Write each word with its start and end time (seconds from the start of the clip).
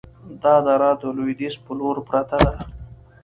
دا 0.43 0.55
دره 0.65 0.89
د 1.01 1.03
لویدیځ 1.17 1.55
په 1.63 1.71
لوري 1.79 2.01
پرته 2.09 2.37
ده، 2.45 2.53